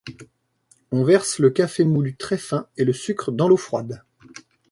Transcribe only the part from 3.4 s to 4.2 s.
l'eau froide.